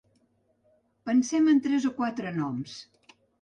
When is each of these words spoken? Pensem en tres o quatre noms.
Pensem 1.09 1.51
en 1.53 1.61
tres 1.67 1.85
o 1.91 1.93
quatre 2.01 2.33
noms. 2.39 2.81